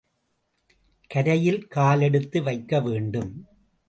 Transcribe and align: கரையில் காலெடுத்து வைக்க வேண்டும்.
கரையில் 1.11 1.67
காலெடுத்து 1.67 2.43
வைக்க 2.43 2.79
வேண்டும். 2.79 3.31